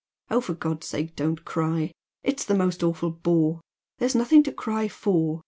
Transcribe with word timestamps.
Oh, 0.31 0.41
for 0.41 0.55
God's 0.55 0.87
sake 0.87 1.15
don't 1.15 1.45
cry! 1.45 1.91
It's 2.23 2.43
the 2.43 2.55
most 2.55 2.81
awful 2.81 3.11
bore! 3.11 3.61
There's 3.99 4.15
nothing 4.15 4.41
to 4.45 4.51
cry 4.51 4.87
for. 4.87 5.39